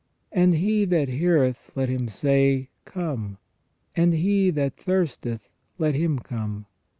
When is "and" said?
0.31-0.55, 3.95-4.15